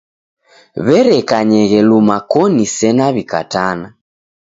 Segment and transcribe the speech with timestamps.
[0.85, 3.87] W'erekanyeghe luma koni sena w'ikatana.